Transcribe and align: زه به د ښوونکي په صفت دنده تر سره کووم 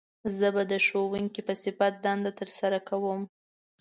زه 0.37 0.47
به 0.55 0.63
د 0.71 0.73
ښوونکي 0.85 1.41
په 1.47 1.53
صفت 1.63 1.93
دنده 2.05 2.31
تر 2.39 2.49
سره 2.59 2.77
کووم 2.89 3.21